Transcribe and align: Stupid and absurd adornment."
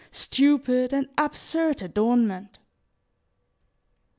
Stupid 0.11 0.93
and 0.93 1.09
absurd 1.15 1.83
adornment." 1.83 2.57